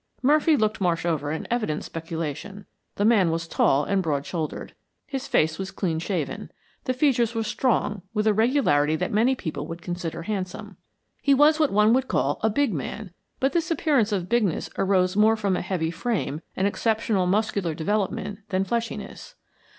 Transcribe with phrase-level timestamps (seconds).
[0.23, 2.65] Murphy looked Marsh over in evident speculation.
[2.95, 4.73] The man was tall and broad shouldered.
[5.05, 6.51] His face was clean shaven.
[6.85, 10.75] The features were strong, with a regularity that many people would consider handsome.
[11.21, 15.15] He was what one would call a big man, but this appearance of bigness arose
[15.15, 19.35] more from a heavy frame, and exceptional muscular development, than fleshiness.